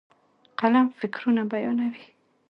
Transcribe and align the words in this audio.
قلم 0.59 0.87
فکرونه 0.99 1.41
بیانوي. 1.51 2.05